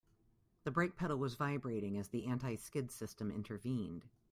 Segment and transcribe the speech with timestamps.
[0.63, 4.05] The brake pedal was vibrating as the anti-skid system intervened.